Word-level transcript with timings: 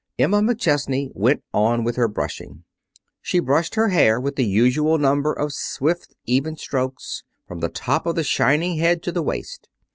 Emma 0.17 0.41
McChesney 0.41 1.11
went 1.13 1.43
on 1.53 1.83
with 1.83 1.95
her 1.95 2.07
brushing. 2.07 2.63
She 3.21 3.37
brushed 3.39 3.75
her 3.75 3.89
hair 3.89 4.19
with 4.19 4.35
the 4.35 4.47
usual 4.47 4.97
number 4.97 5.31
of 5.31 5.53
swift 5.53 6.15
even 6.25 6.57
strokes, 6.57 7.21
from 7.47 7.59
the 7.59 7.69
top 7.69 8.07
of 8.07 8.15
the 8.15 8.23
shining 8.23 8.77
head 8.79 9.03
to 9.03 9.11
the 9.11 9.21
waist. 9.21 9.69